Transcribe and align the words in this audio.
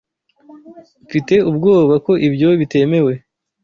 Mfite 1.05 1.35
ubwoba 1.49 1.93
ko 2.05 2.11
ibyo 2.27 2.49
bitemewe. 2.59 3.13